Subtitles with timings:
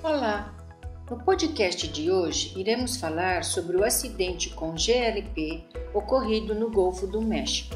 [0.00, 0.54] Olá!
[1.10, 7.20] No podcast de hoje iremos falar sobre o acidente com GLP ocorrido no Golfo do
[7.20, 7.74] México.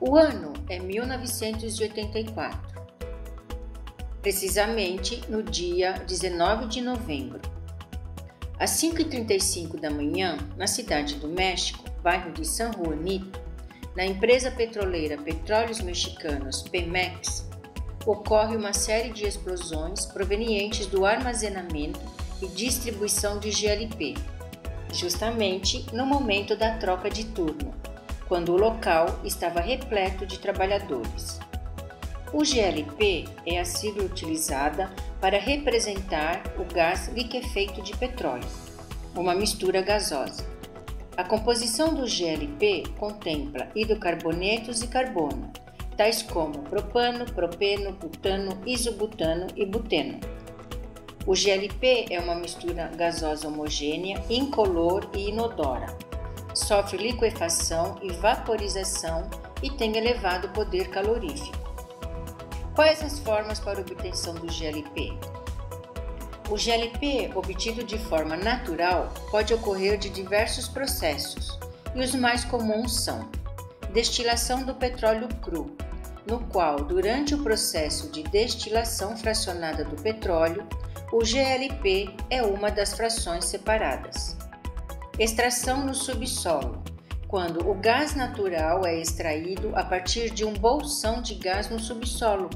[0.00, 2.84] O ano é 1984,
[4.22, 7.40] precisamente no dia 19 de novembro.
[8.56, 13.40] Às 5h35 da manhã, na cidade do México, bairro de San Juanito,
[13.96, 17.44] na empresa petroleira Petróleos Mexicanos Pemex,
[18.06, 22.00] ocorre uma série de explosões provenientes do armazenamento
[22.42, 24.14] e distribuição de GLP,
[24.92, 27.74] justamente no momento da troca de turno,
[28.28, 31.40] quando o local estava repleto de trabalhadores.
[32.32, 34.90] O GLP é a sigla utilizada
[35.20, 38.48] para representar o gás liquefeito de petróleo,
[39.14, 40.44] uma mistura gasosa.
[41.16, 45.52] A composição do GLP contempla hidrocarbonetos e carbono,
[45.96, 50.20] tais como propano, propeno, butano, isobutano e buteno.
[51.26, 55.86] O GLP é uma mistura gasosa homogênea, incolor e inodora.
[56.54, 59.30] Sofre liquefação e vaporização
[59.62, 61.64] e tem elevado poder calorífico.
[62.74, 65.16] Quais as formas para obtenção do GLP?
[66.50, 71.58] O GLP, obtido de forma natural, pode ocorrer de diversos processos,
[71.94, 73.30] e os mais comuns são:
[73.94, 75.73] destilação do petróleo cru,
[76.26, 80.66] no qual, durante o processo de destilação fracionada do petróleo,
[81.12, 84.36] o GLP é uma das frações separadas.
[85.18, 86.82] Extração no subsolo,
[87.28, 92.48] quando o gás natural é extraído a partir de um bolsão de gás no subsolo,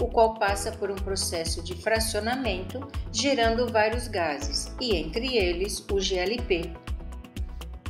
[0.00, 6.00] o qual passa por um processo de fracionamento, gerando vários gases, e entre eles o
[6.00, 6.72] GLP.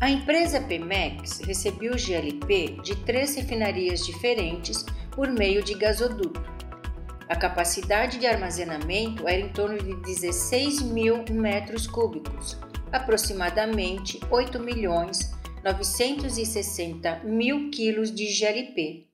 [0.00, 6.42] A empresa Pemex recebeu o GLP de três refinarias diferentes por meio de gasoduto.
[7.28, 12.58] A capacidade de armazenamento era em torno de 16 mil metros cúbicos,
[12.90, 15.32] aproximadamente 8 milhões
[15.62, 19.06] 960 mil quilos de GLP,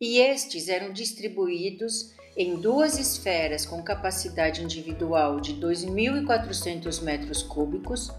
[0.00, 8.10] e estes eram distribuídos em duas esferas com capacidade individual de 2.400 metros cúbicos,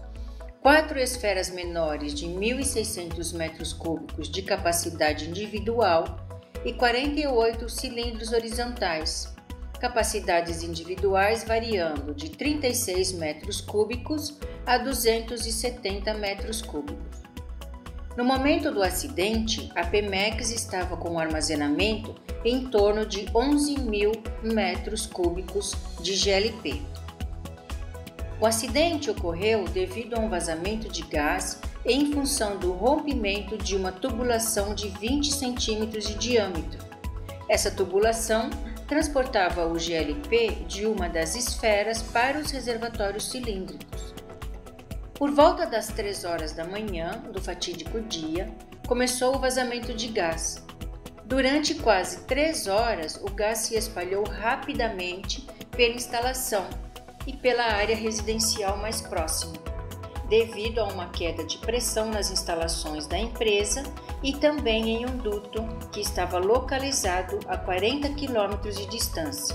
[0.60, 6.28] quatro esferas menores de 1.600 metros cúbicos de capacidade individual
[6.64, 9.34] e 48 cilindros horizontais,
[9.80, 17.22] capacidades individuais variando de 36 metros cúbicos a 270 metros cúbicos.
[18.16, 22.14] No momento do acidente, a Pemex estava com um armazenamento
[22.44, 24.12] em torno de 11 mil
[24.42, 26.82] metros cúbicos de GLP.
[28.42, 33.92] O acidente ocorreu devido a um vazamento de gás em função do rompimento de uma
[33.92, 36.84] tubulação de 20 centímetros de diâmetro.
[37.48, 38.50] Essa tubulação
[38.88, 44.12] transportava o GLP de uma das esferas para os reservatórios cilíndricos.
[45.14, 48.52] Por volta das 3 horas da manhã do fatídico dia,
[48.88, 50.60] começou o vazamento de gás.
[51.24, 56.66] Durante quase 3 horas, o gás se espalhou rapidamente pela instalação
[57.26, 59.72] e pela área residencial mais próxima
[60.32, 63.82] devido a uma queda de pressão nas instalações da empresa
[64.22, 65.62] e também em um duto
[65.92, 69.54] que estava localizado a 40 quilômetros de distância.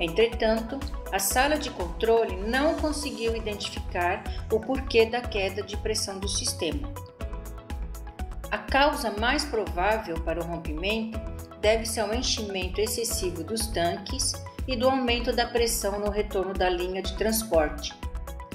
[0.00, 0.80] Entretanto,
[1.12, 6.90] a sala de controle não conseguiu identificar o porquê da queda de pressão do sistema.
[8.50, 11.20] A causa mais provável para o rompimento
[11.60, 14.32] deve-se ao enchimento excessivo dos tanques
[14.66, 17.94] e do aumento da pressão no retorno da linha de transporte,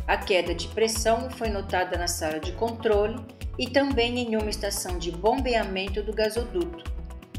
[0.08, 3.16] a queda de pressão foi notada na sala de controle
[3.58, 6.92] e também em uma estação de bombeamento do gasoduto.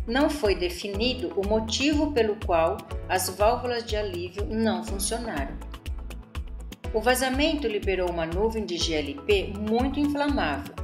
[0.06, 2.78] Não foi definido o motivo pelo qual
[3.08, 5.56] as válvulas de alívio não funcionaram.
[6.94, 10.74] O vazamento liberou uma nuvem de GLP muito inflamável,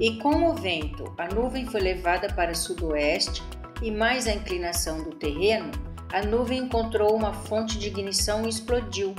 [0.00, 3.42] e com o vento, a nuvem foi levada para sudoeste
[3.82, 5.70] e mais a inclinação do terreno,
[6.12, 9.14] a nuvem encontrou uma fonte de ignição e explodiu,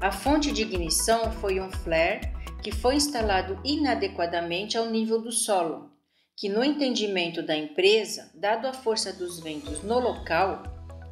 [0.00, 2.32] a fonte de ignição foi um flare
[2.62, 5.90] que foi instalado inadequadamente ao nível do solo,
[6.36, 10.62] que, no entendimento da empresa, dado a força dos ventos no local,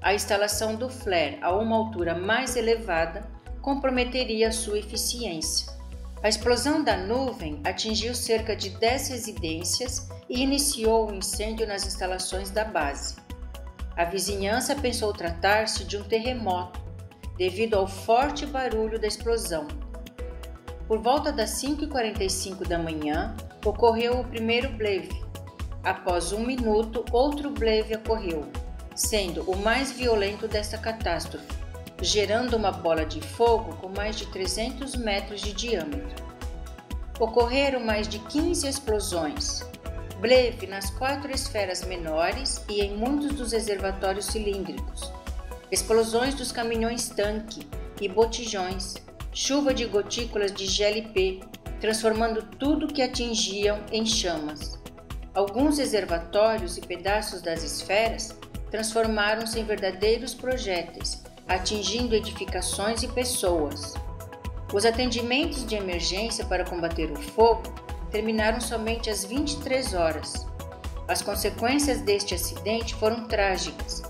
[0.00, 3.28] a instalação do flare a uma altura mais elevada
[3.60, 5.66] comprometeria sua eficiência.
[6.22, 11.84] A explosão da nuvem atingiu cerca de 10 residências e iniciou o um incêndio nas
[11.84, 13.25] instalações da base.
[13.96, 16.78] A vizinhança pensou tratar-se de um terremoto
[17.38, 19.66] devido ao forte barulho da explosão.
[20.86, 23.34] Por volta das 5h45 da manhã,
[23.64, 25.24] ocorreu o primeiro bleve.
[25.82, 28.46] Após um minuto, outro bleve ocorreu,
[28.94, 31.46] sendo o mais violento desta catástrofe.
[32.02, 36.22] gerando uma bola de fogo com mais de 300 metros de diâmetro.
[37.18, 39.64] Ocorreram mais de 15 explosões,
[40.20, 45.12] breve nas quatro esferas menores e em muitos dos reservatórios cilíndricos,
[45.70, 47.66] explosões dos caminhões-tanque
[48.00, 48.94] e botijões,
[49.32, 51.40] chuva de gotículas de GLP,
[51.80, 54.78] transformando tudo que atingiam em chamas.
[55.34, 58.34] Alguns reservatórios e pedaços das esferas
[58.70, 63.94] transformaram-se em verdadeiros projéteis, atingindo edificações e pessoas.
[64.72, 67.62] Os atendimentos de emergência para combater o fogo
[68.16, 70.46] terminaram somente às 23 horas.
[71.06, 74.02] As consequências deste acidente foram trágicas: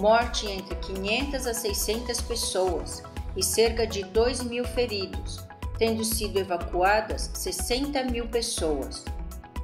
[0.00, 3.02] morte entre 500 a 600 pessoas
[3.36, 5.44] e cerca de 2 mil feridos,
[5.76, 9.04] tendo sido evacuadas 60 mil pessoas.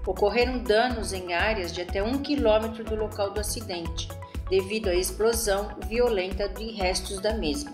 [0.06, 4.10] Ocorreram danos em áreas de até um quilômetro do local do acidente,
[4.50, 7.72] devido à explosão violenta de restos da mesma.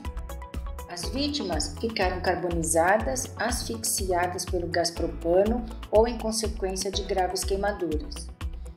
[0.92, 8.28] As vítimas ficaram carbonizadas, asfixiadas pelo gás propano ou em consequência de graves queimaduras.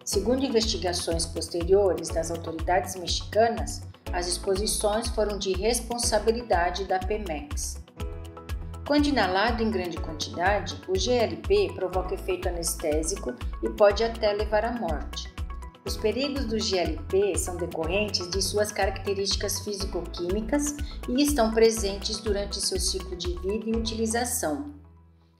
[0.06, 3.82] Segundo investigações posteriores das autoridades mexicanas,
[4.14, 7.84] as exposições foram de responsabilidade da Pemex.
[8.88, 14.72] Quando inalado em grande quantidade, o GLP provoca efeito anestésico e pode até levar à
[14.72, 15.35] morte.
[15.86, 20.76] Os perigos do GLP são decorrentes de suas características físico-químicas
[21.08, 24.74] e estão presentes durante seu ciclo de vida e utilização.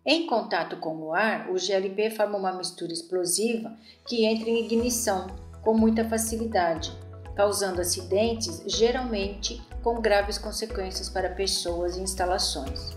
[0.06, 3.76] Em contato com o ar, o GLP forma uma mistura explosiva
[4.06, 5.26] que entra em ignição
[5.64, 6.96] com muita facilidade,
[7.36, 12.96] causando acidentes geralmente com graves consequências para pessoas e instalações.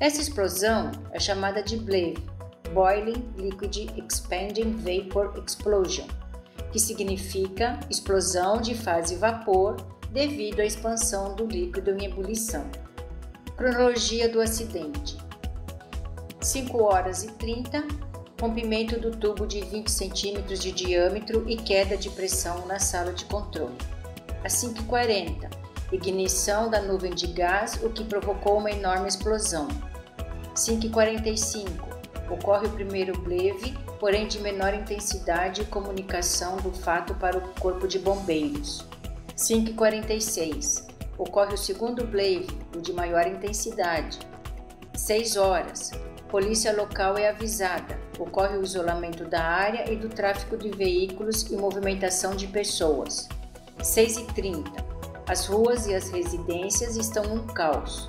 [0.00, 2.18] Essa explosão é chamada de BLEV,
[2.74, 6.08] Boiling Liquid Expanding Vapor Explosion
[6.72, 9.76] que significa explosão de fase vapor
[10.10, 12.64] devido à expansão do líquido em ebulição.
[13.56, 15.16] Cronologia do acidente:
[16.40, 17.84] 5 horas e 30,
[18.40, 23.24] rompimento do tubo de 20 centímetros de diâmetro e queda de pressão na sala de
[23.26, 23.76] controle.
[24.42, 25.50] Às 5h40,
[25.92, 29.68] ignição da nuvem de gás, o que provocou uma enorme explosão.
[30.54, 31.68] 5h45,
[32.30, 37.86] ocorre o primeiro bleve porém de menor intensidade e comunicação do fato para o Corpo
[37.86, 38.84] de Bombeiros.
[39.36, 40.88] 5h46.
[41.18, 44.18] Ocorre o segundo blave, o de maior intensidade.
[44.96, 45.90] 6 horas.
[46.30, 48.00] Polícia local é avisada.
[48.18, 53.28] Ocorre o isolamento da área e do tráfego de veículos e movimentação de pessoas.
[53.80, 54.64] 6h30.
[55.28, 58.08] As ruas e as residências estão um caos.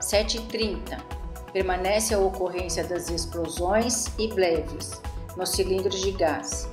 [0.00, 1.21] 7h30
[1.52, 5.00] permanece a ocorrência das explosões e bleves
[5.36, 6.68] nos cilindros de gás.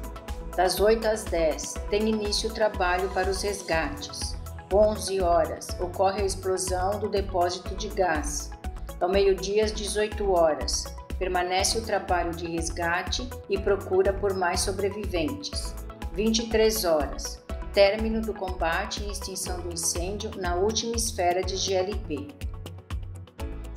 [0.55, 4.37] Das 8 às 10 tem início o trabalho para os resgates.
[4.73, 8.51] 11 horas ocorre a explosão do depósito de gás.
[8.99, 10.85] Ao meio-dia às 18 horas
[11.17, 15.73] permanece o trabalho de resgate e procura por mais sobreviventes.
[16.13, 17.39] 23 horas
[17.73, 22.27] término do combate e extinção do incêndio na última esfera de GLP.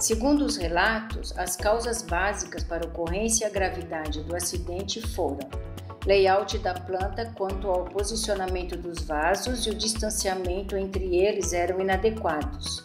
[0.03, 5.49] Segundo os relatos, as causas básicas para a ocorrência e a gravidade do acidente foram
[6.05, 12.85] layout da planta quanto ao posicionamento dos vasos e o distanciamento entre eles eram inadequados.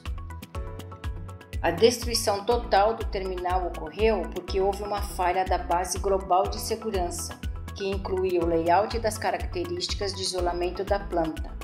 [1.64, 7.34] A destruição total do terminal ocorreu porque houve uma falha da base global de segurança,
[7.76, 11.57] que incluía o layout das características de isolamento da planta.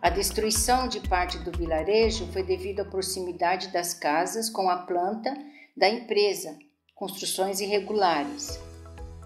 [0.00, 5.36] A destruição de parte do vilarejo foi devido à proximidade das casas com a planta
[5.76, 6.56] da empresa,
[6.94, 8.60] construções irregulares.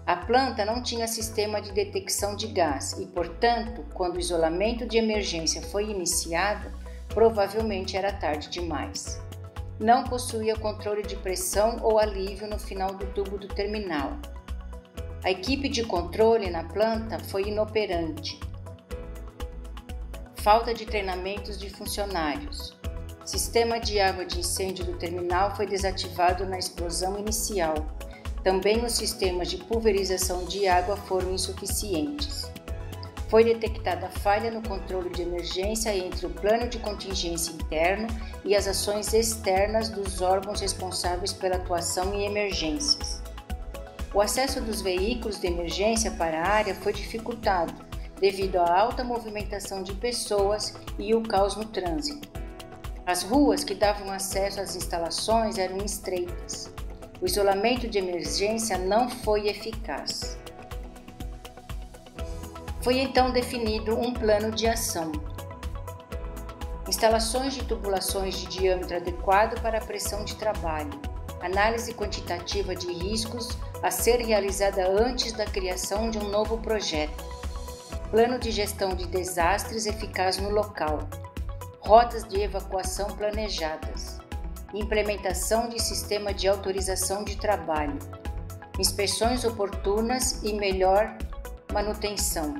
[0.03, 4.97] A planta não tinha sistema de detecção de gás e, portanto, quando o isolamento de
[4.97, 6.71] emergência foi iniciado,
[7.07, 9.21] provavelmente era tarde demais.
[9.79, 14.17] Não possuía controle de pressão ou alívio no final do tubo do terminal.
[15.23, 18.39] A equipe de controle na planta foi inoperante
[20.43, 22.77] falta de treinamentos de funcionários.
[23.23, 27.75] Sistema de água de incêndio do terminal foi desativado na explosão inicial.
[28.43, 32.51] Também os sistemas de pulverização de água foram insuficientes.
[33.29, 38.07] Foi detectada falha no controle de emergência entre o plano de contingência interno
[38.43, 43.23] e as ações externas dos órgãos responsáveis pela atuação em emergências.
[44.13, 49.83] O acesso dos veículos de emergência para a área foi dificultado devido à alta movimentação
[49.83, 52.27] de pessoas e o caos no trânsito.
[53.05, 56.71] As ruas que davam acesso às instalações eram estreitas.
[57.21, 60.37] O isolamento de emergência não foi eficaz.
[62.81, 65.11] Foi então definido um plano de ação.
[66.87, 70.91] Instalações de tubulações de diâmetro adequado para a pressão de trabalho,
[71.41, 77.23] análise quantitativa de riscos a ser realizada antes da criação de um novo projeto,
[78.13, 80.99] plano de gestão de desastres eficaz no local,
[81.79, 84.19] rotas de evacuação planejadas,
[84.71, 87.97] implementação de sistema de autorização de trabalho,
[88.77, 91.17] inspeções oportunas e melhor
[91.73, 92.53] manutenção,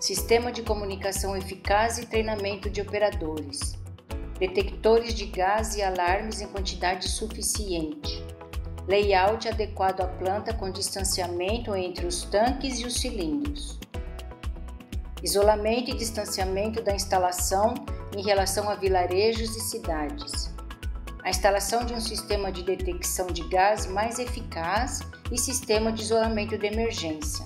[0.00, 3.74] sistema de comunicação eficaz e treinamento de operadores,
[4.38, 8.24] detectores de gás e alarmes em quantidade suficiente,
[8.88, 13.78] layout adequado à planta com distanciamento entre os tanques e os cilindros,
[15.24, 17.72] isolamento e distanciamento da instalação
[18.14, 20.52] em relação a vilarejos e cidades.
[21.22, 25.00] A instalação de um sistema de detecção de gás mais eficaz
[25.32, 27.42] e sistema de isolamento de emergência,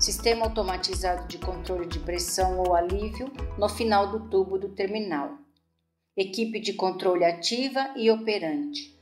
[0.00, 5.38] sistema automatizado de controle de pressão ou alívio no final do tubo do terminal,
[6.16, 8.98] equipe de controle ativa e operante,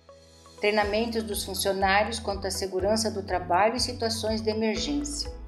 [0.60, 5.45] treinamentos dos funcionários quanto à segurança do trabalho e situações de emergência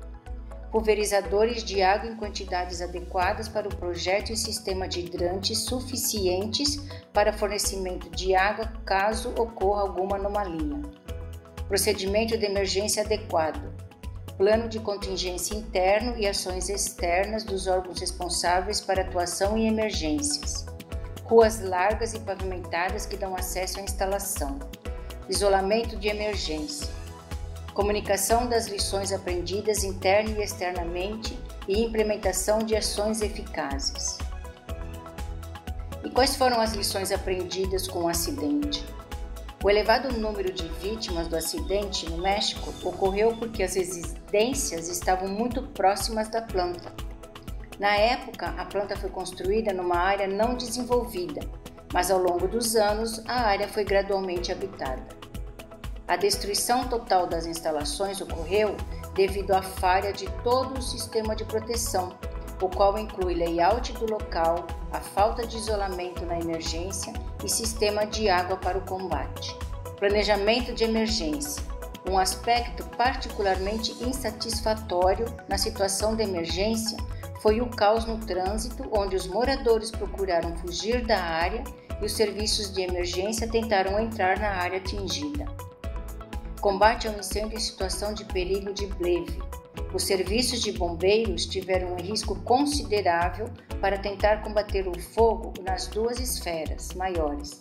[0.70, 6.82] pulverizadores de água em quantidades adequadas para o projeto e sistema de hidrantes suficientes
[7.12, 10.82] para fornecimento de água caso ocorra alguma anomalia.
[11.66, 13.72] Procedimento de emergência adequado.
[14.36, 20.66] Plano de contingência interno e ações externas dos órgãos responsáveis para atuação em emergências.
[21.24, 24.58] Ruas largas e pavimentadas que dão acesso à instalação.
[25.28, 26.97] Isolamento de emergência
[27.78, 34.18] comunicação das lições aprendidas interna e externamente e implementação de ações eficazes.
[36.02, 38.84] E quais foram as lições aprendidas com o acidente?
[39.62, 45.62] O elevado número de vítimas do acidente no México ocorreu porque as residências estavam muito
[45.62, 46.92] próximas da planta.
[47.78, 51.42] Na época, a planta foi construída numa área não desenvolvida,
[51.92, 55.17] mas ao longo dos anos a área foi gradualmente habitada.
[56.08, 58.74] A destruição total das instalações ocorreu
[59.14, 62.16] devido à falha de todo o sistema de proteção,
[62.62, 67.12] o qual inclui layout do local, a falta de isolamento na emergência
[67.44, 69.54] e sistema de água para o combate.
[69.98, 71.62] Planejamento de emergência.
[72.08, 76.96] Um aspecto particularmente insatisfatório na situação de emergência
[77.42, 81.62] foi o caos no trânsito, onde os moradores procuraram fugir da área
[82.00, 85.46] e os serviços de emergência tentaram entrar na área atingida.
[86.60, 89.38] Combate ao incêndio em situação de perigo de bleve.
[89.94, 93.48] Os serviços de bombeiros tiveram um risco considerável
[93.80, 97.60] para tentar combater o fogo nas duas esferas maiores.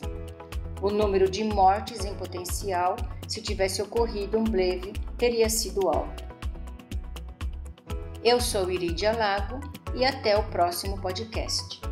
[0.82, 2.96] O número de mortes em potencial,
[3.28, 6.26] se tivesse ocorrido um bleve, teria sido alto.
[8.24, 9.60] Eu sou Iridia Lago
[9.96, 11.87] e até o próximo podcast.